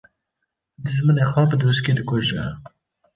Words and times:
Dijminê 0.83 1.25
xwe 1.31 1.43
bi 1.49 1.55
doskî 1.61 1.93
dikuje 1.97 2.43